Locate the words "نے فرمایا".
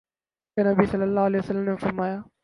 1.63-2.19